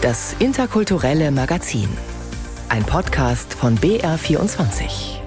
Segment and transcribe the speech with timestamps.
[0.00, 1.88] Das interkulturelle Magazin.
[2.68, 5.18] Ein Podcast von BR24.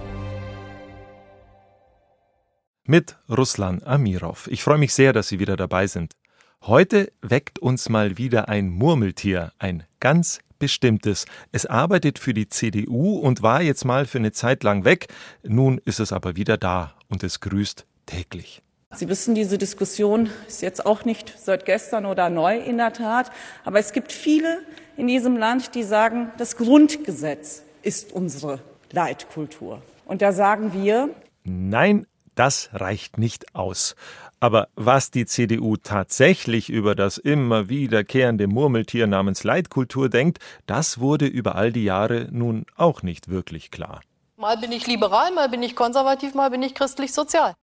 [2.86, 4.47] Mit Ruslan Amirov.
[4.49, 6.13] Ich freue mich sehr, dass Sie wieder dabei sind.
[6.62, 11.26] Heute weckt uns mal wieder ein Murmeltier, ein ganz bestimmtes.
[11.51, 15.08] Es arbeitet für die CDU und war jetzt mal für eine Zeit lang weg.
[15.44, 18.63] Nun ist es aber wieder da und es grüßt täglich.
[18.94, 23.31] Sie wissen, diese Diskussion ist jetzt auch nicht seit gestern oder neu in der Tat.
[23.63, 24.59] Aber es gibt viele
[24.97, 28.59] in diesem Land, die sagen, das Grundgesetz ist unsere
[28.91, 29.81] Leitkultur.
[30.05, 31.09] Und da sagen wir,
[31.43, 33.95] Nein, das reicht nicht aus.
[34.39, 41.27] Aber was die CDU tatsächlich über das immer wiederkehrende Murmeltier namens Leitkultur denkt, das wurde
[41.27, 44.02] über all die Jahre nun auch nicht wirklich klar.
[44.38, 47.53] Mal bin ich liberal, mal bin ich konservativ, mal bin ich christlich-sozial.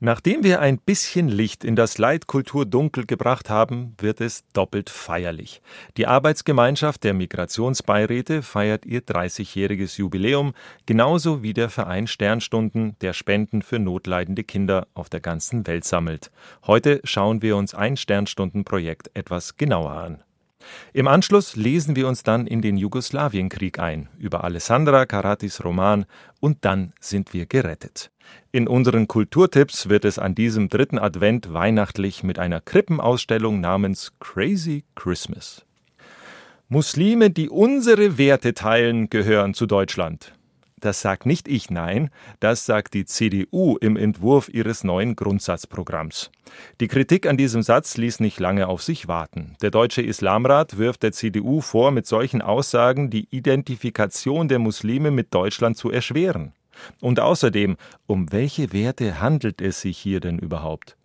[0.00, 5.60] Nachdem wir ein bisschen Licht in das Leitkulturdunkel gebracht haben, wird es doppelt feierlich.
[5.96, 10.54] Die Arbeitsgemeinschaft der Migrationsbeiräte feiert ihr 30-jähriges Jubiläum,
[10.86, 16.30] genauso wie der Verein Sternstunden, der Spenden für notleidende Kinder auf der ganzen Welt sammelt.
[16.64, 20.22] Heute schauen wir uns ein Sternstundenprojekt etwas genauer an.
[20.92, 26.06] Im Anschluss lesen wir uns dann in den Jugoslawienkrieg ein, über Alessandra Karatis Roman
[26.40, 28.10] Und dann sind wir gerettet.
[28.52, 34.84] In unseren Kulturtipps wird es an diesem dritten Advent weihnachtlich mit einer Krippenausstellung namens Crazy
[34.94, 35.64] Christmas.
[36.68, 40.34] Muslime, die unsere Werte teilen, gehören zu Deutschland.
[40.80, 46.30] Das sagt nicht ich, nein, das sagt die CDU im Entwurf ihres neuen Grundsatzprogramms.
[46.80, 49.56] Die Kritik an diesem Satz ließ nicht lange auf sich warten.
[49.60, 55.34] Der Deutsche Islamrat wirft der CDU vor, mit solchen Aussagen die Identifikation der Muslime mit
[55.34, 56.52] Deutschland zu erschweren.
[57.00, 60.96] Und außerdem, um welche Werte handelt es sich hier denn überhaupt?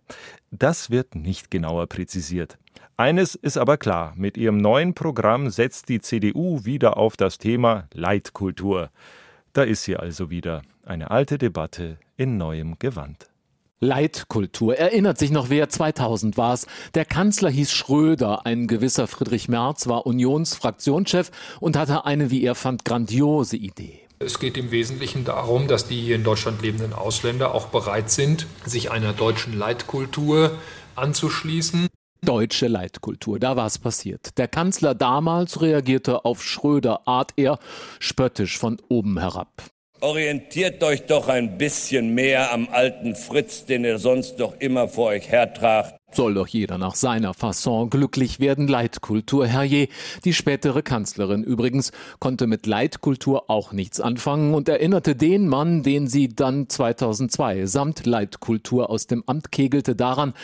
[0.52, 2.58] Das wird nicht genauer präzisiert.
[2.96, 7.88] Eines ist aber klar, mit ihrem neuen Programm setzt die CDU wieder auf das Thema
[7.92, 8.90] Leitkultur.
[9.54, 13.28] Da ist sie also wieder, eine alte Debatte in neuem Gewand.
[13.78, 14.76] Leitkultur.
[14.76, 15.68] Erinnert sich noch wer?
[15.68, 16.66] 2000 war es.
[16.94, 18.46] Der Kanzler hieß Schröder.
[18.46, 24.00] Ein gewisser Friedrich Merz war Unionsfraktionschef und hatte eine, wie er fand, grandiose Idee.
[24.18, 28.48] Es geht im Wesentlichen darum, dass die hier in Deutschland lebenden Ausländer auch bereit sind,
[28.64, 30.58] sich einer deutschen Leitkultur
[30.96, 31.88] anzuschließen.
[32.24, 34.38] Deutsche Leitkultur, da war es passiert.
[34.38, 37.58] Der Kanzler damals reagierte auf Schröder Art eher
[37.98, 39.62] spöttisch von oben herab.
[40.00, 45.08] Orientiert euch doch ein bisschen mehr am alten Fritz, den ihr sonst doch immer vor
[45.08, 45.96] euch hertragt.
[46.14, 48.68] Soll doch jeder nach seiner Fasson glücklich werden.
[48.68, 49.88] Leitkultur, Herrje.
[50.24, 56.06] Die spätere Kanzlerin übrigens konnte mit Leitkultur auch nichts anfangen und erinnerte den Mann, den
[56.06, 60.34] sie dann 2002 samt Leitkultur aus dem Amt kegelte, daran,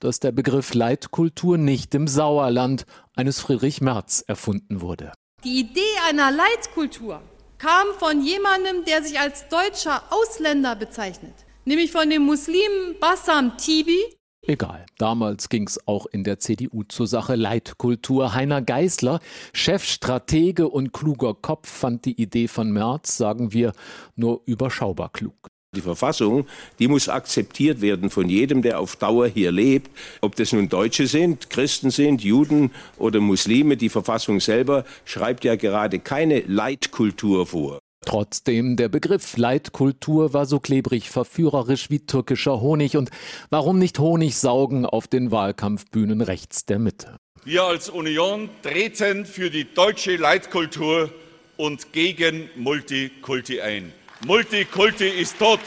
[0.00, 5.12] dass der Begriff Leitkultur nicht im Sauerland eines Friedrich Merz erfunden wurde.
[5.44, 7.20] Die Idee einer Leitkultur
[7.58, 11.34] kam von jemandem, der sich als deutscher Ausländer bezeichnet,
[11.64, 14.17] nämlich von dem Muslimen Bassam Tibi.
[14.50, 18.32] Egal, damals ging's auch in der CDU zur Sache Leitkultur.
[18.32, 19.20] Heiner Geißler,
[19.52, 23.74] Chefstratege und kluger Kopf, fand die Idee von Merz, sagen wir,
[24.16, 25.34] nur überschaubar klug.
[25.76, 26.46] Die Verfassung,
[26.78, 29.90] die muss akzeptiert werden von jedem, der auf Dauer hier lebt.
[30.22, 33.76] Ob das nun Deutsche sind, Christen sind, Juden oder Muslime.
[33.76, 37.80] Die Verfassung selber schreibt ja gerade keine Leitkultur vor.
[38.08, 42.96] Trotzdem, der Begriff Leitkultur war so klebrig verführerisch wie türkischer Honig.
[42.96, 43.10] Und
[43.50, 47.18] warum nicht Honig saugen auf den Wahlkampfbühnen rechts der Mitte?
[47.44, 51.10] Wir als Union treten für die deutsche Leitkultur
[51.58, 53.92] und gegen Multikulti ein.
[54.26, 55.60] Multikulti ist tot.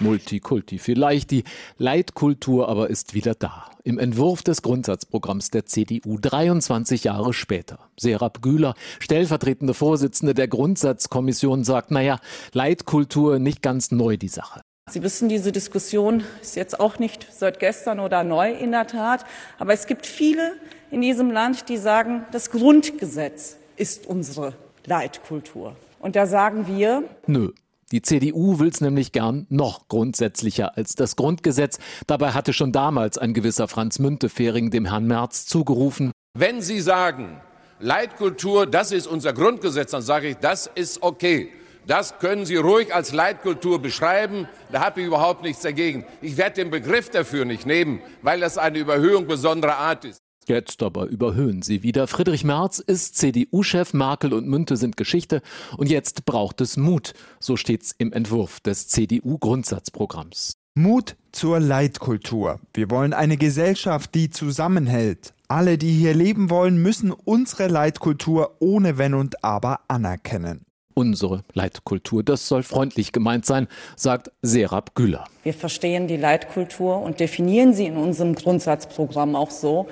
[0.00, 1.44] Multikulti vielleicht, die
[1.76, 3.70] Leitkultur aber ist wieder da.
[3.84, 7.78] Im Entwurf des Grundsatzprogramms der CDU 23 Jahre später.
[7.98, 12.18] Serap Güler, stellvertretende Vorsitzende der Grundsatzkommission, sagt, naja,
[12.52, 14.60] Leitkultur nicht ganz neu die Sache.
[14.90, 19.24] Sie wissen, diese Diskussion ist jetzt auch nicht seit gestern oder neu in der Tat.
[19.58, 20.52] Aber es gibt viele
[20.90, 24.54] in diesem Land, die sagen, das Grundgesetz ist unsere
[24.86, 25.76] Leitkultur.
[26.00, 27.50] Und da sagen wir, Nö,
[27.92, 31.78] die CDU will's nämlich gern noch grundsätzlicher als das Grundgesetz.
[32.06, 36.12] Dabei hatte schon damals ein gewisser Franz Müntefering dem Herrn Merz zugerufen.
[36.34, 37.40] Wenn Sie sagen,
[37.80, 41.50] Leitkultur, das ist unser Grundgesetz, dann sage ich, das ist okay.
[41.86, 44.46] Das können Sie ruhig als Leitkultur beschreiben.
[44.70, 46.04] Da habe ich überhaupt nichts dagegen.
[46.20, 50.20] Ich werde den Begriff dafür nicht nehmen, weil das eine Überhöhung besonderer Art ist.
[50.48, 52.06] Jetzt aber überhöhen sie wieder.
[52.06, 55.42] Friedrich Merz ist CDU-Chef, Merkel und Münte sind Geschichte.
[55.76, 57.12] Und jetzt braucht es Mut.
[57.38, 60.56] So steht's im Entwurf des CDU-Grundsatzprogramms.
[60.74, 62.60] Mut zur Leitkultur.
[62.72, 65.34] Wir wollen eine Gesellschaft, die zusammenhält.
[65.48, 70.64] Alle, die hier leben wollen, müssen unsere Leitkultur ohne Wenn und Aber anerkennen.
[70.94, 75.26] Unsere Leitkultur, das soll freundlich gemeint sein, sagt Serap Güller.
[75.44, 79.86] Wir verstehen die Leitkultur und definieren sie in unserem Grundsatzprogramm auch so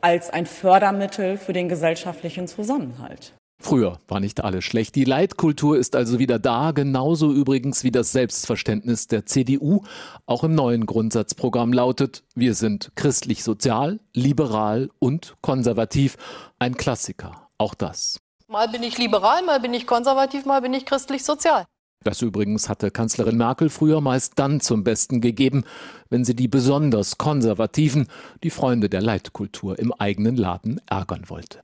[0.00, 3.32] als ein Fördermittel für den gesellschaftlichen Zusammenhalt.
[3.60, 4.94] Früher war nicht alles schlecht.
[4.94, 9.82] Die Leitkultur ist also wieder da, genauso übrigens wie das Selbstverständnis der CDU.
[10.26, 16.16] Auch im neuen Grundsatzprogramm lautet, wir sind christlich-sozial, liberal und konservativ.
[16.60, 18.20] Ein Klassiker, auch das.
[18.46, 21.64] Mal bin ich liberal, mal bin ich konservativ, mal bin ich christlich-sozial.
[22.04, 25.64] Das übrigens hatte Kanzlerin Merkel früher meist dann zum Besten gegeben,
[26.10, 28.06] wenn sie die besonders konservativen,
[28.42, 31.60] die Freunde der Leitkultur im eigenen Laden ärgern wollte.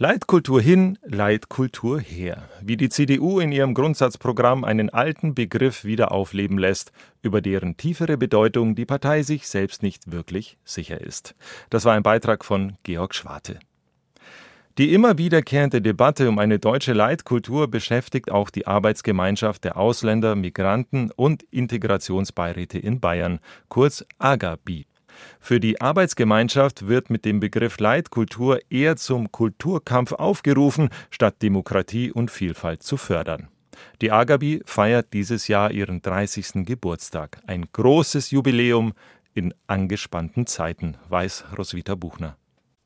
[0.00, 2.48] Leitkultur hin, Leitkultur her.
[2.62, 8.16] Wie die CDU in ihrem Grundsatzprogramm einen alten Begriff wieder aufleben lässt, über deren tiefere
[8.16, 11.34] Bedeutung die Partei sich selbst nicht wirklich sicher ist.
[11.68, 13.58] Das war ein Beitrag von Georg Schwarte.
[14.78, 21.10] Die immer wiederkehrende Debatte um eine deutsche Leitkultur beschäftigt auch die Arbeitsgemeinschaft der Ausländer, Migranten
[21.16, 24.86] und Integrationsbeiräte in Bayern, kurz AGABI.
[25.40, 32.30] Für die Arbeitsgemeinschaft wird mit dem Begriff Leitkultur eher zum Kulturkampf aufgerufen, statt Demokratie und
[32.30, 33.48] Vielfalt zu fördern.
[34.00, 36.64] Die Agabi feiert dieses Jahr ihren 30.
[36.64, 37.40] Geburtstag.
[37.48, 38.92] Ein großes Jubiläum
[39.34, 42.36] in angespannten Zeiten, weiß Roswitha Buchner.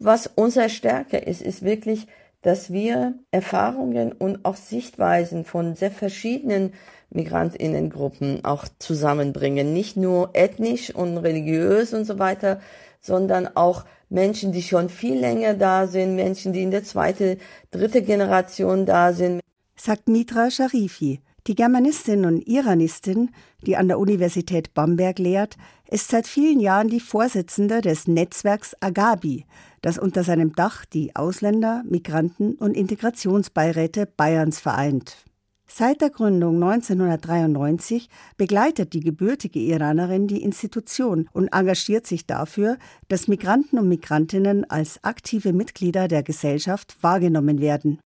[0.05, 2.09] Was unsere Stärke ist, ist wirklich,
[2.43, 6.73] dass wir Erfahrungen und auch Sichtweisen von sehr verschiedenen
[7.11, 9.73] Migrantinnengruppen auch zusammenbringen.
[9.73, 12.61] Nicht nur ethnisch und religiös und so weiter,
[13.01, 17.39] sondern auch Menschen, die schon viel länger da sind, Menschen, die in der zweiten,
[17.71, 19.41] dritte Generation da sind.
[19.77, 21.21] Sagt Mitra Sharifi.
[21.49, 23.31] Die Germanistin und Iranistin,
[23.67, 25.57] die an der Universität Bamberg lehrt,
[25.91, 29.45] ist seit vielen Jahren die Vorsitzende des Netzwerks Agabi,
[29.83, 35.17] das unter seinem Dach die Ausländer, Migranten und Integrationsbeiräte Bayerns vereint.
[35.75, 42.77] Seit der Gründung 1993 begleitet die gebürtige Iranerin die Institution und engagiert sich dafür,
[43.09, 48.01] dass Migranten und Migrantinnen als aktive Mitglieder der Gesellschaft wahrgenommen werden.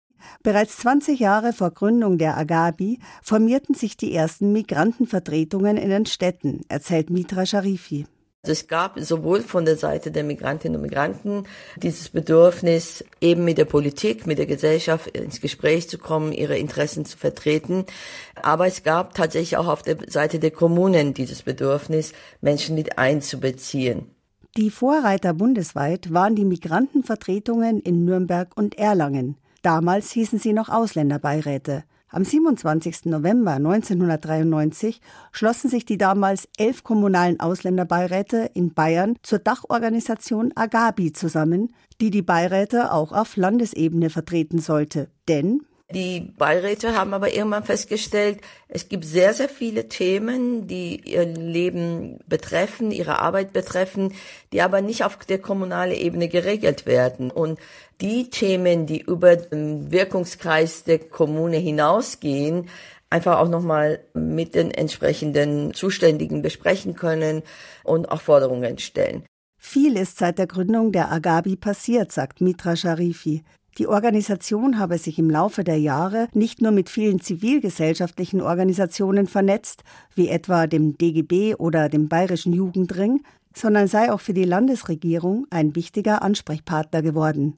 [0.43, 6.61] Bereits 20 Jahre vor Gründung der Agabi formierten sich die ersten Migrantenvertretungen in den Städten,
[6.69, 8.05] erzählt Mitra Sharifi.
[8.49, 11.43] Es gab sowohl von der Seite der Migrantinnen und Migranten
[11.77, 17.05] dieses Bedürfnis, eben mit der Politik, mit der Gesellschaft ins Gespräch zu kommen, ihre Interessen
[17.05, 17.85] zu vertreten.
[18.41, 24.11] Aber es gab tatsächlich auch auf der Seite der Kommunen dieses Bedürfnis, Menschen mit einzubeziehen.
[24.57, 29.35] Die Vorreiter bundesweit waren die Migrantenvertretungen in Nürnberg und Erlangen.
[29.63, 31.83] Damals hießen sie noch Ausländerbeiräte.
[32.15, 33.07] Am 27.
[33.07, 35.01] November 1993
[35.33, 42.21] schlossen sich die damals elf kommunalen Ausländerbeiräte in Bayern zur Dachorganisation Agabi zusammen, die die
[42.21, 45.09] Beiräte auch auf Landesebene vertreten sollte.
[45.27, 45.63] Denn
[45.95, 52.19] die Beiräte haben aber irgendwann festgestellt, es gibt sehr, sehr viele Themen, die ihr Leben
[52.27, 54.13] betreffen, ihre Arbeit betreffen,
[54.51, 57.31] die aber nicht auf der kommunalen Ebene geregelt werden.
[57.31, 57.59] Und
[58.01, 62.67] die Themen, die über den Wirkungskreis der Kommune hinausgehen,
[63.09, 67.41] einfach auch nochmal mit den entsprechenden Zuständigen besprechen können
[67.85, 69.23] und auch Forderungen stellen.
[69.57, 73.43] Viel ist seit der Gründung der Agabi passiert, sagt Mitra Sharifi.
[73.77, 79.83] Die Organisation habe sich im Laufe der Jahre nicht nur mit vielen zivilgesellschaftlichen Organisationen vernetzt,
[80.15, 83.21] wie etwa dem DGB oder dem Bayerischen Jugendring,
[83.53, 87.57] sondern sei auch für die Landesregierung ein wichtiger Ansprechpartner geworden.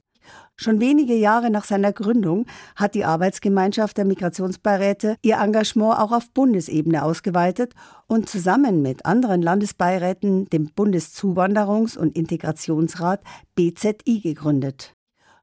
[0.56, 6.32] Schon wenige Jahre nach seiner Gründung hat die Arbeitsgemeinschaft der Migrationsbeiräte ihr Engagement auch auf
[6.32, 7.76] Bundesebene ausgeweitet
[8.08, 13.22] und zusammen mit anderen Landesbeiräten dem Bundeszuwanderungs- und Integrationsrat
[13.56, 14.97] BZI gegründet.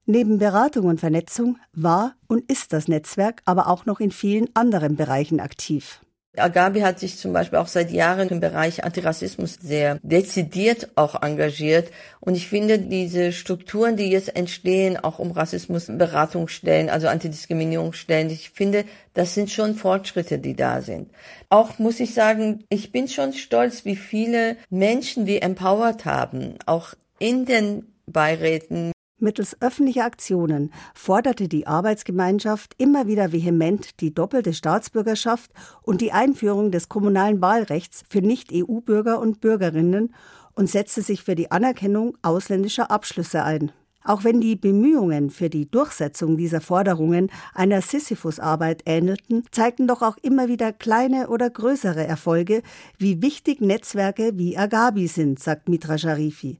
[0.06, 4.96] Neben Beratung und Vernetzung war und ist das Netzwerk aber auch noch in vielen anderen
[4.96, 6.00] Bereichen aktiv.
[6.37, 11.90] Agabi hat sich zum Beispiel auch seit Jahren im Bereich Antirassismus sehr dezidiert auch engagiert.
[12.20, 18.50] Und ich finde, diese Strukturen, die jetzt entstehen, auch um Rassismus, Beratungsstellen, also Antidiskriminierungsstellen, ich
[18.50, 18.84] finde,
[19.14, 21.11] das sind schon Fortschritte, die da sind.
[21.50, 26.94] Auch muss ich sagen, ich bin schon stolz, wie viele Menschen wir empowered haben, auch
[27.20, 28.92] in den Beiräten,
[29.25, 35.50] Mittels öffentlicher Aktionen forderte die Arbeitsgemeinschaft immer wieder vehement die doppelte Staatsbürgerschaft
[35.83, 40.14] und die Einführung des kommunalen Wahlrechts für Nicht-EU-Bürger und Bürgerinnen
[40.54, 43.73] und setzte sich für die Anerkennung ausländischer Abschlüsse ein.
[44.04, 50.19] Auch wenn die Bemühungen für die Durchsetzung dieser Forderungen einer Sisyphus-Arbeit ähnelten, zeigten doch auch
[50.21, 52.62] immer wieder kleine oder größere Erfolge,
[52.99, 56.59] wie wichtig Netzwerke wie Agabi sind, sagt Mitra Sharifi.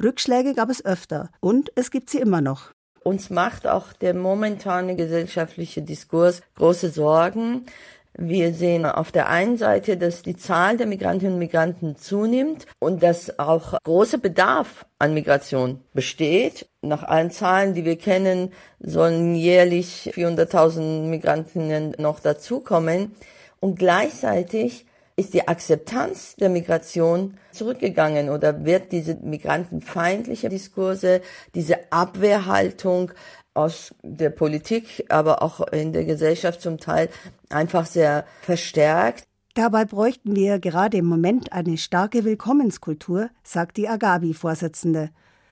[0.00, 2.72] Rückschläge gab es öfter und es gibt sie immer noch.
[3.04, 7.66] Uns macht auch der momentane gesellschaftliche Diskurs große Sorgen.
[8.14, 13.02] Wir sehen auf der einen Seite, dass die Zahl der Migrantinnen und Migranten zunimmt und
[13.02, 16.68] dass auch großer Bedarf an Migration besteht.
[16.82, 23.14] Nach allen Zahlen, die wir kennen, sollen jährlich 400.000 Migrantinnen noch dazukommen.
[23.60, 24.84] Und gleichzeitig
[25.16, 31.20] ist die Akzeptanz der Migration zurückgegangen oder wird diese migrantenfeindliche Diskurse,
[31.54, 33.12] diese Abwehrhaltung
[33.54, 37.08] aus der Politik, aber auch in der Gesellschaft zum Teil
[37.50, 39.24] einfach sehr verstärkt.
[39.54, 45.10] Dabei bräuchten wir gerade im Moment eine starke Willkommenskultur, sagt die Agabi-Vorsitzende.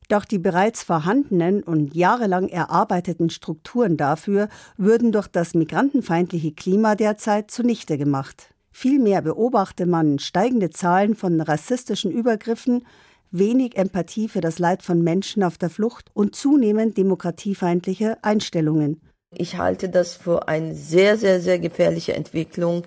[0.08, 7.50] Doch die bereits vorhandenen und jahrelang erarbeiteten Strukturen dafür würden durch das migrantenfeindliche Klima derzeit
[7.50, 8.48] zunichte gemacht.
[8.72, 12.86] Vielmehr beobachte man steigende Zahlen von rassistischen Übergriffen,
[13.30, 19.00] wenig Empathie für das Leid von Menschen auf der Flucht und zunehmend demokratiefeindliche Einstellungen.
[19.32, 22.84] Ich halte das für eine sehr, sehr, sehr gefährliche Entwicklung,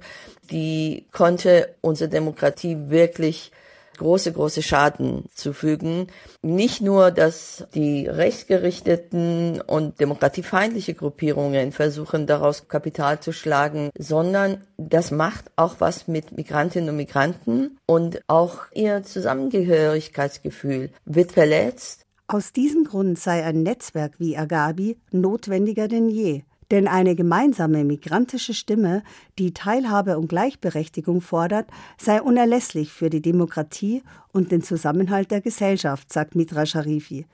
[0.51, 3.51] die konnte unsere Demokratie wirklich
[3.97, 6.07] große, große Schaden zufügen.
[6.41, 15.11] Nicht nur, dass die rechtsgerichteten und demokratiefeindliche Gruppierungen versuchen, daraus Kapital zu schlagen, sondern das
[15.11, 22.05] macht auch was mit Migrantinnen und Migranten und auch ihr Zusammengehörigkeitsgefühl wird verletzt.
[22.27, 26.43] Aus diesem Grund sei ein Netzwerk wie Agabi notwendiger denn je.
[26.73, 29.03] Denn eine gemeinsame migrantische Stimme,
[29.37, 31.67] die Teilhabe und Gleichberechtigung fordert,
[31.99, 34.01] sei unerlässlich für die Demokratie
[34.31, 37.27] und den Zusammenhalt der Gesellschaft, sagt Mitra Sharifi.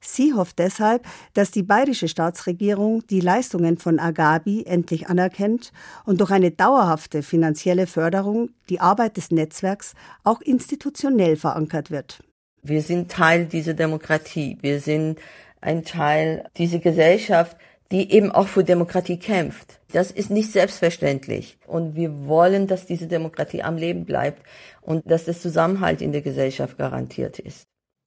[0.00, 5.72] Sie hofft deshalb, dass die bayerische Staatsregierung die Leistungen von Agabi endlich anerkennt
[6.04, 12.24] und durch eine dauerhafte finanzielle Förderung die Arbeit des Netzwerks auch institutionell verankert wird.
[12.64, 14.58] Wir sind Teil dieser Demokratie.
[14.62, 15.20] Wir sind
[15.60, 17.56] ein Teil dieser Gesellschaft,
[17.90, 19.80] die eben auch für Demokratie kämpft.
[19.92, 21.58] Das ist nicht selbstverständlich.
[21.66, 24.42] Und wir wollen, dass diese Demokratie am Leben bleibt
[24.80, 27.66] und dass der Zusammenhalt in der Gesellschaft garantiert ist.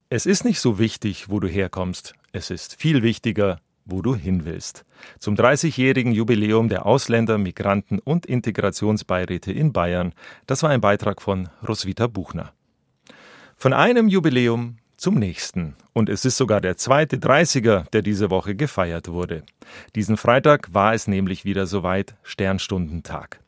[0.10, 2.14] Es ist nicht so wichtig, wo du herkommst.
[2.32, 4.86] Es ist viel wichtiger, wo du hin willst.
[5.20, 10.14] Zum 30-jährigen Jubiläum der Ausländer, Migranten und Integrationsbeiräte in Bayern.
[10.46, 12.54] Das war ein Beitrag von Roswitha Buchner.
[13.56, 15.76] Von einem Jubiläum zum nächsten.
[15.94, 19.44] Und es ist sogar der zweite 30er, der diese Woche gefeiert wurde.
[19.96, 23.40] Diesen Freitag war es nämlich wieder soweit Sternstundentag.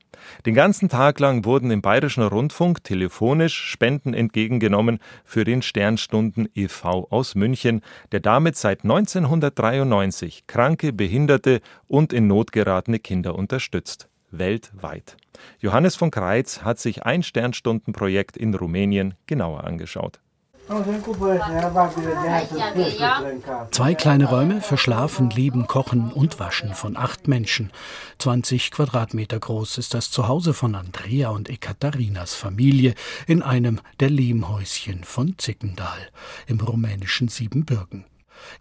[0.46, 7.08] Den ganzen Tag lang wurden im Bayerischen Rundfunk telefonisch Spenden entgegengenommen für den Sternstunden e.V.
[7.10, 14.08] aus München, der damit seit 1993 kranke, behinderte und in Not geratene Kinder unterstützt.
[14.32, 15.18] Weltweit.
[15.60, 20.20] Johannes von Kreitz hat sich ein Sternstundenprojekt in Rumänien genauer angeschaut.
[23.72, 27.72] Zwei kleine Räume für Schlafen, Lieben, Kochen und Waschen von acht Menschen.
[28.20, 32.94] 20 Quadratmeter groß ist das Zuhause von Andrea und Ekaterinas Familie
[33.26, 36.10] in einem der Lehmhäuschen von Zickendal
[36.46, 38.06] im rumänischen Siebenbürgen.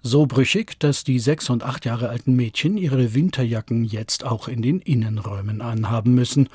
[0.02, 4.62] So brüchig, dass die sechs und acht Jahre alten Mädchen ihre Winterjacken jetzt auch in
[4.62, 6.48] den Innenräumen anhaben müssen.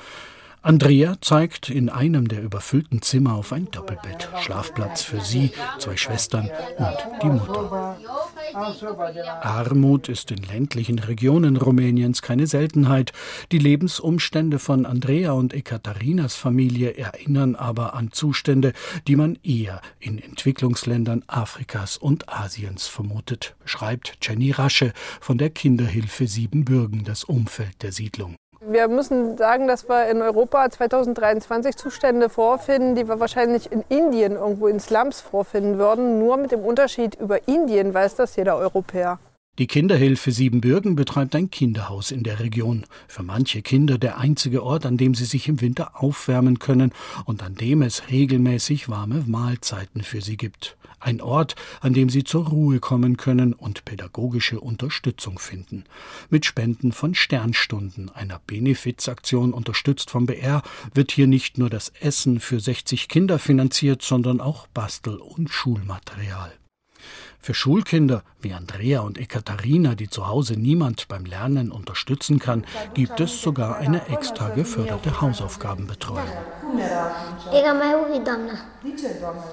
[0.64, 4.30] Andrea zeigt in einem der überfüllten Zimmer auf ein Doppelbett.
[4.40, 7.98] Schlafplatz für sie, zwei Schwestern und die Mutter.
[9.42, 13.12] Armut ist in ländlichen Regionen Rumäniens keine Seltenheit.
[13.52, 18.72] Die Lebensumstände von Andrea und Ekaterinas Familie erinnern aber an Zustände,
[19.06, 26.26] die man eher in Entwicklungsländern Afrikas und Asiens vermutet, schreibt Jenny Rasche von der Kinderhilfe
[26.26, 28.36] Siebenbürgen das Umfeld der Siedlung.
[28.66, 34.36] Wir müssen sagen, dass wir in Europa 2023 Zustände vorfinden, die wir wahrscheinlich in Indien
[34.36, 36.18] irgendwo in Slums vorfinden würden.
[36.18, 39.18] Nur mit dem Unterschied über Indien weiß das jeder Europäer.
[39.58, 42.86] Die Kinderhilfe Siebenbürgen betreibt ein Kinderhaus in der Region.
[43.06, 46.90] Für manche Kinder der einzige Ort, an dem sie sich im Winter aufwärmen können
[47.24, 50.76] und an dem es regelmäßig warme Mahlzeiten für sie gibt.
[50.98, 55.84] Ein Ort, an dem sie zur Ruhe kommen können und pädagogische Unterstützung finden.
[56.30, 60.62] Mit Spenden von Sternstunden, einer Benefizaktion unterstützt vom BR,
[60.94, 66.54] wird hier nicht nur das Essen für 60 Kinder finanziert, sondern auch Bastel- und Schulmaterial.
[67.44, 73.20] Für Schulkinder wie Andrea und Ekaterina, die zu Hause niemand beim Lernen unterstützen kann, gibt
[73.20, 76.24] es sogar eine extra geförderte Hausaufgabenbetreuung.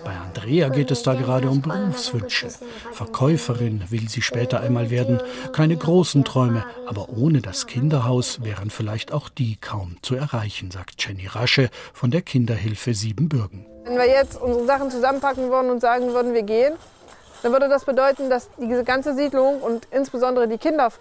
[0.06, 2.48] Bei Andrea geht es da gerade um Berufswünsche.
[2.94, 5.22] Verkäuferin will sie später einmal werden.
[5.52, 11.06] Keine großen Träume, aber ohne das Kinderhaus wären vielleicht auch die kaum zu erreichen, sagt
[11.06, 13.66] Jenny Rasche von der Kinderhilfe Siebenbürgen.
[13.84, 16.76] Wenn wir jetzt unsere Sachen zusammenpacken würden und sagen würden, wir gehen,
[17.42, 20.92] dann würde das bedeuten, dass diese ganze Siedlung und insbesondere die Kinder,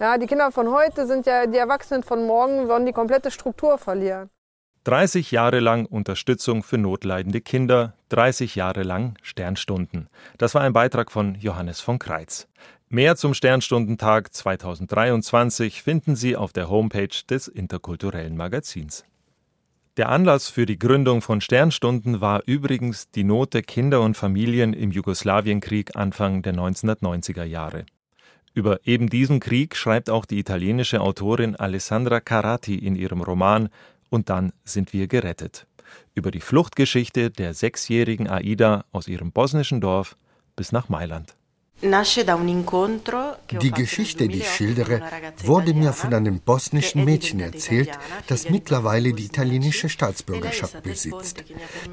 [0.00, 3.78] ja, die Kinder von heute sind ja die Erwachsenen von morgen, würden die komplette Struktur
[3.78, 4.30] verlieren.
[4.84, 10.10] 30 Jahre lang Unterstützung für notleidende Kinder, 30 Jahre lang Sternstunden.
[10.36, 12.48] Das war ein Beitrag von Johannes von Kreitz.
[12.90, 19.04] Mehr zum Sternstundentag 2023 finden Sie auf der Homepage des interkulturellen Magazins.
[19.96, 24.72] Der Anlass für die Gründung von Sternstunden war übrigens die Not der Kinder und Familien
[24.72, 27.86] im Jugoslawienkrieg Anfang der 1990er Jahre.
[28.54, 33.68] Über eben diesen Krieg schreibt auch die italienische Autorin Alessandra Carati in ihrem Roman
[34.10, 35.68] Und dann sind wir gerettet.
[36.12, 40.16] Über die Fluchtgeschichte der sechsjährigen Aida aus ihrem bosnischen Dorf
[40.56, 41.36] bis nach Mailand.
[41.84, 45.02] Die Geschichte, die ich schildere,
[45.42, 47.90] wurde mir von einem bosnischen Mädchen erzählt,
[48.26, 51.44] das mittlerweile die italienische Staatsbürgerschaft besitzt.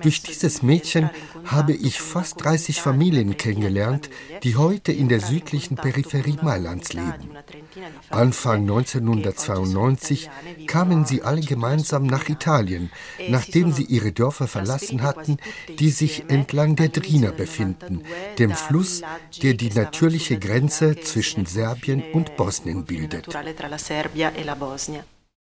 [0.01, 1.09] Durch dieses Mädchen
[1.45, 4.09] habe ich fast 30 Familien kennengelernt,
[4.43, 7.31] die heute in der südlichen Peripherie Mailands leben.
[8.09, 10.29] Anfang 1992
[10.67, 12.91] kamen sie alle gemeinsam nach Italien,
[13.27, 15.37] nachdem sie ihre Dörfer verlassen hatten,
[15.79, 18.03] die sich entlang der Drina befinden,
[18.39, 19.01] dem Fluss,
[19.41, 23.27] der die natürliche Grenze zwischen Serbien und Bosnien bildet.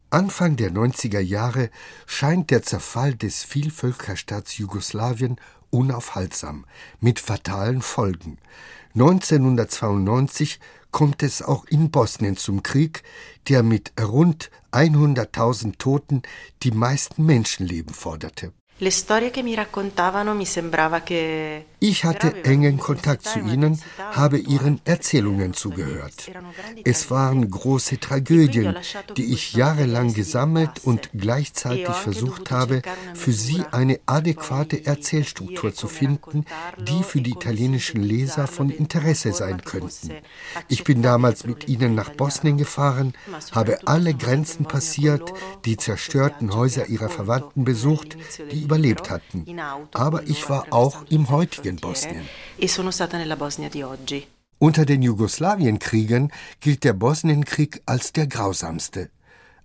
[0.09, 1.69] Anfang der 90er Jahre
[2.05, 5.35] scheint der Zerfall des Vielvölkerstaats Jugoslawien
[5.69, 6.65] unaufhaltsam,
[7.01, 8.37] mit fatalen Folgen.
[8.95, 10.59] 1992
[10.91, 13.03] kommt es auch in Bosnien zum Krieg,
[13.49, 16.21] der mit rund 100.000 Toten
[16.63, 18.53] die meisten Menschenleben forderte.
[21.79, 26.31] Ich hatte engen Kontakt zu ihnen, habe ihren Erzählungen zugehört.
[26.85, 28.75] Es waren große Tragödien,
[29.15, 32.83] die ich jahrelang gesammelt und gleichzeitig versucht habe,
[33.15, 36.45] für sie eine adäquate Erzählstruktur zu finden,
[36.77, 40.11] die für die italienischen Leser von Interesse sein könnten.
[40.67, 43.13] Ich bin damals mit ihnen nach Bosnien gefahren,
[43.53, 45.33] habe alle Grenzen passiert,
[45.65, 48.17] die zerstörten Häuser ihrer Verwandten besucht,
[48.51, 49.45] die überlebt hatten.
[49.93, 52.27] Aber ich war auch im heutigen Bosnien.
[54.59, 59.09] Unter den Jugoslawienkriegen gilt der Bosnienkrieg als der grausamste.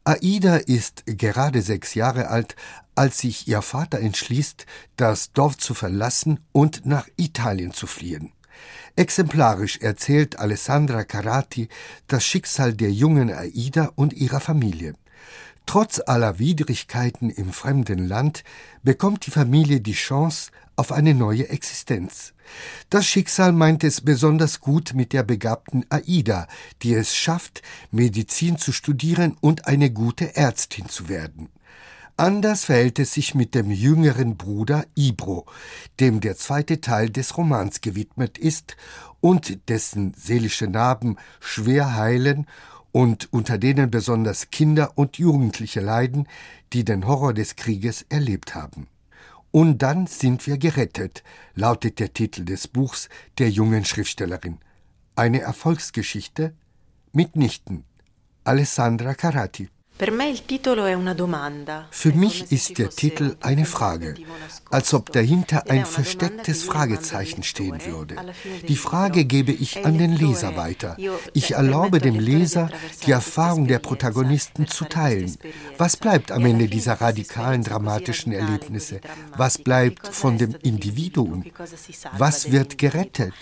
[0.05, 2.57] Aida ist gerade sechs Jahre alt,
[2.95, 8.33] als sich ihr Vater entschließt, das Dorf zu verlassen und nach Italien zu fliehen.
[8.97, 11.69] Exemplarisch erzählt Alessandra Carati
[12.07, 14.95] das Schicksal der jungen Aida und ihrer Familie.
[15.67, 18.45] Trotz aller Widrigkeiten im fremden Land
[18.83, 22.35] bekommt die Familie die Chance auf eine neue Existenz.
[22.91, 26.49] Das Schicksal meint es besonders gut mit der begabten Aida,
[26.83, 31.49] die es schafft, Medizin zu studieren und eine gute Ärztin zu werden.
[32.17, 35.47] Anders verhält es sich mit dem jüngeren Bruder Ibro,
[35.99, 38.77] dem der zweite Teil des Romans gewidmet ist
[39.21, 42.47] und dessen seelische Narben schwer heilen
[42.93, 46.29] und unter denen besonders Kinder und Jugendliche leiden,
[46.73, 48.87] die den Horror des Krieges erlebt haben.
[49.51, 51.23] Und dann sind wir gerettet,
[51.55, 54.59] lautet der Titel des Buchs der jungen Schriftstellerin.
[55.15, 56.55] Eine Erfolgsgeschichte?
[57.13, 57.85] Mitnichten.
[58.45, 59.69] Alessandra Carati.
[61.91, 64.15] Für mich ist der Titel eine Frage,
[64.71, 68.17] als ob dahinter ein verstecktes Fragezeichen stehen würde.
[68.67, 70.97] Die Frage gebe ich an den Leser weiter.
[71.35, 72.71] Ich erlaube dem Leser,
[73.07, 75.37] die Erfahrung der Protagonisten zu teilen.
[75.79, 79.01] Was bleibt am Ende dieser radikalen, dramatischen Erlebnisse?
[79.37, 81.45] Was bleibt von dem Individuum?
[82.19, 83.35] Was wird gerettet?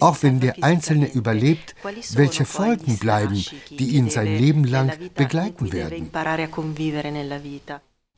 [0.00, 1.76] Auch wenn der Einzelne überlebt,
[2.14, 5.81] welche Folgen bleiben, die ihn sein Leben lang begleiten werden?
[5.90, 6.10] Werden.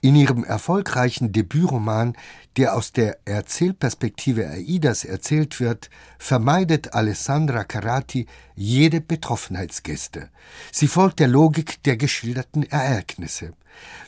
[0.01, 2.15] In ihrem erfolgreichen Debütroman,
[2.59, 10.29] der aus der Erzählperspektive Aidas erzählt wird, vermeidet Alessandra Carati jede Betroffenheitsgäste.
[10.71, 13.55] Sie folgt der Logik der geschilderten Ereignisse.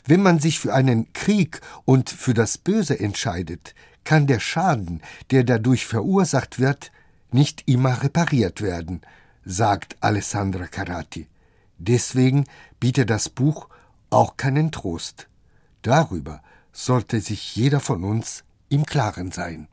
[0.05, 5.43] Wenn man sich für einen Krieg und für das Böse entscheidet, kann der Schaden, der
[5.43, 6.91] dadurch verursacht wird,
[7.31, 9.01] nicht immer repariert werden,
[9.43, 11.27] sagt Alessandra Carati.
[11.77, 12.45] Deswegen
[12.79, 13.69] bietet das Buch
[14.09, 15.27] auch keinen Trost.
[15.81, 19.67] Darüber sollte sich jeder von uns im Klaren sein.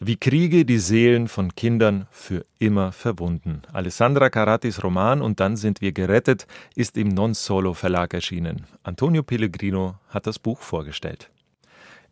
[0.00, 3.62] Wie Kriege die Seelen von Kindern für immer verwunden.
[3.72, 8.66] Alessandra Caratis Roman Und dann sind wir gerettet ist im Non Solo Verlag erschienen.
[8.82, 11.30] Antonio Pellegrino hat das Buch vorgestellt.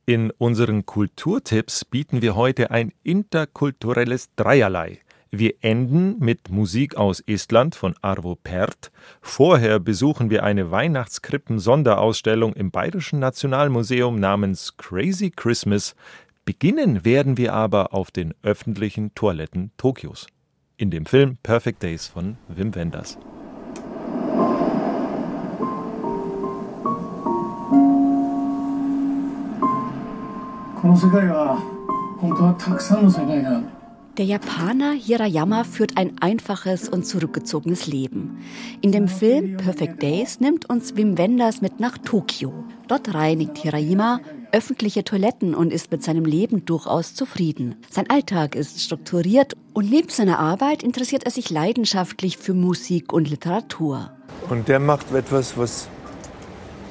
[0.07, 5.01] In unseren Kulturtipps bieten wir heute ein interkulturelles Dreierlei.
[5.32, 8.92] Wir enden mit Musik aus Estland von Arvo Pärt.
[9.22, 15.96] Vorher besuchen wir eine Weihnachtskrippen-Sonderausstellung im Bayerischen Nationalmuseum namens Crazy Christmas
[16.46, 20.28] Beginnen werden wir aber auf den öffentlichen Toiletten Tokios.
[20.78, 23.18] In dem Film Perfect Days von Wim Wenders.
[30.82, 31.58] この世界は
[32.22, 33.66] 本当はたくさんの世界がある
[34.19, 38.45] Der Japaner Hirayama führt ein einfaches und zurückgezogenes Leben.
[38.83, 42.53] In dem Film Perfect Days nimmt uns Wim Wenders mit nach Tokio.
[42.89, 44.21] Dort reinigt Hirayama
[44.53, 47.77] öffentliche Toiletten und ist mit seinem Leben durchaus zufrieden.
[47.89, 53.31] Sein Alltag ist strukturiert und neben seiner Arbeit interessiert er sich leidenschaftlich für Musik und
[53.31, 54.13] Literatur.
[54.51, 55.89] Und der macht etwas, was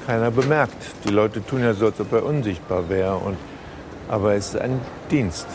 [0.08, 0.74] keiner bemerkt.
[1.04, 3.16] Die Leute tun ja so, als ob er unsichtbar wäre.
[3.18, 3.36] Und,
[4.08, 5.46] aber es ist ein Dienst.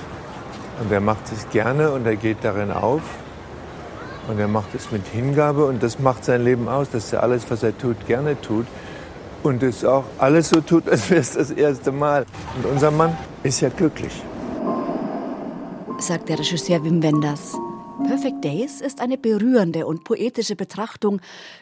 [0.79, 3.01] Und er macht es gerne und er geht darin auf.
[4.27, 7.49] Und er macht es mit Hingabe und das macht sein Leben aus, dass er alles,
[7.49, 8.67] was er tut, gerne tut.
[9.43, 12.25] Und es auch alles so tut, als wäre es das erste Mal.
[12.57, 14.21] Und unser Mann ist ja glücklich.
[15.99, 17.55] Sagt der Regisseur Wim Wenders.
[18.05, 21.19] Perfect Days ist eine berührende und poetische Betrachtung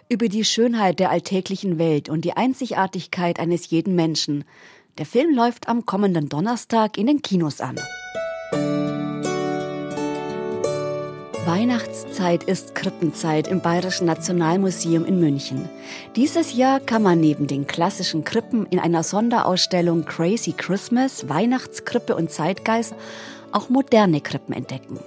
[0.10, 4.43] über die Schönheit der alltäglichen Welt und die Einzigartigkeit eines jeden Menschen.
[4.97, 7.75] Der Film läuft am kommenden Donnerstag in den Kinos an.
[11.46, 15.70] Weihnachtszeit ist Krippenzeit im Bayerischen Nationalmuseum in München.
[16.16, 22.32] Dieses Jahr kann man neben den klassischen Krippen in einer Sonderausstellung Crazy Christmas, Weihnachtskrippe und
[22.32, 22.96] Zeitgeist
[23.52, 25.00] auch moderne Krippen entdecken.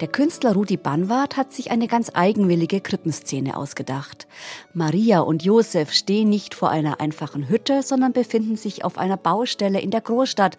[0.00, 4.26] Der Künstler Rudi Banwart hat sich eine ganz eigenwillige Krippenszene ausgedacht.
[4.74, 9.80] Maria und Josef stehen nicht vor einer einfachen Hütte, sondern befinden sich auf einer Baustelle
[9.80, 10.58] in der Großstadt,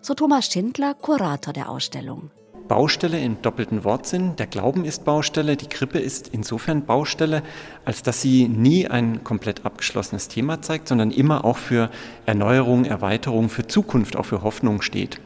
[0.00, 2.32] so Thomas Schindler, Kurator der Ausstellung.
[2.68, 4.36] Baustelle im doppelten Wortsinn.
[4.36, 7.42] Der Glauben ist Baustelle, die Krippe ist insofern Baustelle,
[7.84, 11.90] als dass sie nie ein komplett abgeschlossenes Thema zeigt, sondern immer auch für
[12.26, 15.20] Erneuerung, Erweiterung, für Zukunft, auch für Hoffnung steht.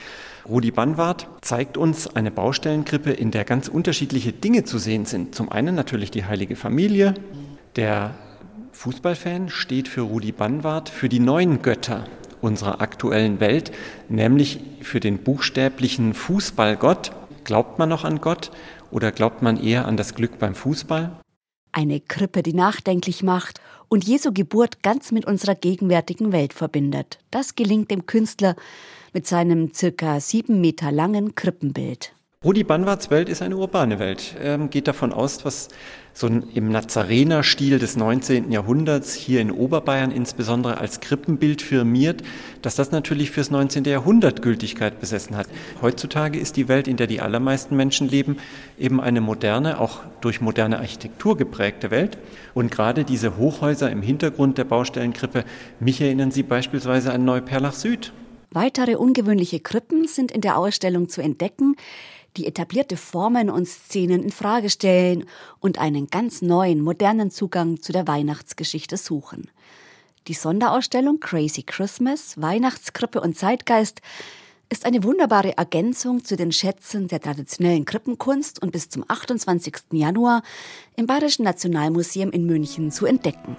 [0.48, 5.34] Rudi Banwart zeigt uns eine Baustellenkrippe, in der ganz unterschiedliche Dinge zu sehen sind.
[5.34, 7.14] Zum einen natürlich die heilige Familie.
[7.76, 8.14] Der
[8.72, 12.04] Fußballfan steht für Rudi Banwart für die neuen Götter
[12.40, 13.72] unserer aktuellen Welt,
[14.08, 17.12] nämlich für den buchstäblichen Fußballgott,
[17.44, 18.50] Glaubt man noch an Gott
[18.90, 21.20] oder glaubt man eher an das Glück beim Fußball?
[21.72, 27.18] Eine Krippe, die nachdenklich macht und Jesu Geburt ganz mit unserer gegenwärtigen Welt verbindet.
[27.30, 28.56] Das gelingt dem Künstler
[29.12, 32.14] mit seinem circa sieben Meter langen Krippenbild.
[32.44, 34.34] Rudi Banwarts Welt ist eine urbane Welt.
[34.42, 35.68] Er geht davon aus, was
[36.12, 38.50] so im Nazarener-Stil des 19.
[38.50, 42.24] Jahrhunderts hier in Oberbayern insbesondere als Krippenbild firmiert,
[42.60, 43.84] dass das natürlich fürs 19.
[43.84, 45.46] Jahrhundert Gültigkeit besessen hat.
[45.82, 48.38] Heutzutage ist die Welt, in der die allermeisten Menschen leben,
[48.76, 52.18] eben eine moderne, auch durch moderne Architektur geprägte Welt.
[52.54, 55.44] Und gerade diese Hochhäuser im Hintergrund der Baustellenkrippe,
[55.78, 58.12] mich erinnern sie beispielsweise an Neuperlach Süd.
[58.54, 61.74] Weitere ungewöhnliche Krippen sind in der Ausstellung zu entdecken,
[62.36, 65.24] die etablierte Formen und Szenen in Frage stellen
[65.60, 69.50] und einen ganz neuen, modernen Zugang zu der Weihnachtsgeschichte suchen.
[70.28, 74.00] Die Sonderausstellung Crazy Christmas, Weihnachtskrippe und Zeitgeist
[74.68, 79.74] ist eine wunderbare Ergänzung zu den Schätzen der traditionellen Krippenkunst und bis zum 28.
[79.92, 80.42] Januar
[80.96, 83.56] im Bayerischen Nationalmuseum in München zu entdecken.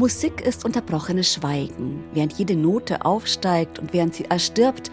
[0.00, 2.02] Musik ist unterbrochenes Schweigen.
[2.14, 4.90] Während jede Note aufsteigt und während sie erstirbt,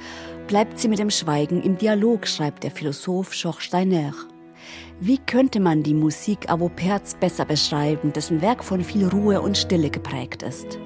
[0.47, 4.11] bleibt sie mit dem Schweigen im Dialog, schreibt der Philosoph Georges Steiner.
[4.99, 9.57] Wie könnte man die Musik Avo Perz besser beschreiben, dessen Werk von viel Ruhe und
[9.57, 10.77] Stille geprägt ist?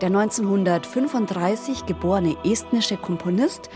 [0.00, 3.68] Der 1935 geborene estnische Komponist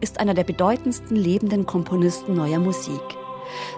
[0.00, 3.02] ist einer der bedeutendsten lebenden Komponisten neuer Musik.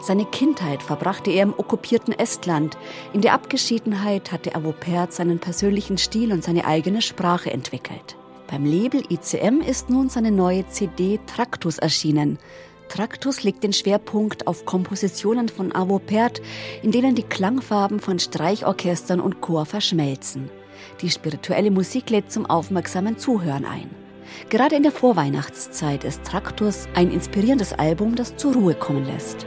[0.01, 2.79] Seine Kindheit verbrachte er im okkupierten Estland.
[3.13, 8.17] In der Abgeschiedenheit hatte Avopert seinen persönlichen Stil und seine eigene Sprache entwickelt.
[8.47, 12.39] Beim Label ICM ist nun seine neue CD Traktus erschienen.
[12.91, 16.43] Traktus legt den Schwerpunkt auf Kompositionen von Avopert,
[16.83, 20.49] in denen die Klangfarben von Streichorchestern und Chor verschmelzen.
[21.01, 23.91] Die spirituelle Musik lädt zum aufmerksamen Zuhören ein.
[24.49, 29.47] Gerade in der Vorweihnachtszeit ist Traktus ein inspirierendes Album, das zur Ruhe kommen lässt.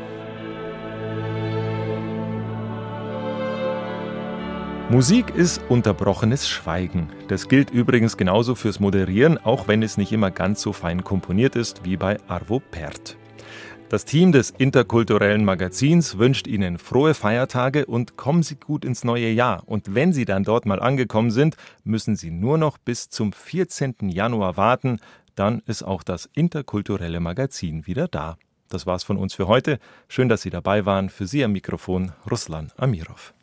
[4.89, 7.09] Musik ist unterbrochenes Schweigen.
[7.27, 11.55] Das gilt übrigens genauso fürs Moderieren, auch wenn es nicht immer ganz so fein komponiert
[11.55, 13.17] ist wie bei Arvo Pärt.
[13.87, 19.29] Das Team des interkulturellen Magazins wünscht Ihnen frohe Feiertage und kommen Sie gut ins neue
[19.29, 19.61] Jahr.
[19.67, 24.09] Und wenn Sie dann dort mal angekommen sind, müssen Sie nur noch bis zum 14.
[24.09, 24.99] Januar warten.
[25.35, 28.37] Dann ist auch das interkulturelle Magazin wieder da.
[28.69, 29.77] Das war's von uns für heute.
[30.07, 31.09] Schön, dass Sie dabei waren.
[31.09, 33.34] Für Sie am Mikrofon Ruslan Amirov.